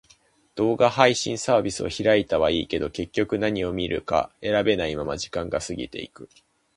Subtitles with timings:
[0.55, 6.27] 動画配信サービスを開いたはいいけど、結局何を見るか選べないまま時間が過ぎていく。